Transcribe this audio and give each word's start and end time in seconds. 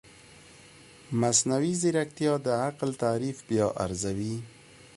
مصنوعي 1.21 1.73
ځیرکتیا 1.81 2.33
د 2.45 2.47
عقل 2.65 2.89
تعریف 3.03 3.37
بیا 3.49 3.67
ارزوي. 3.83 4.35